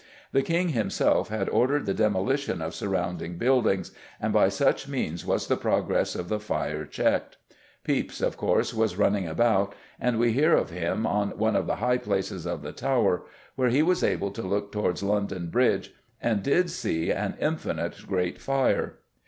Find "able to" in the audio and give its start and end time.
14.03-14.41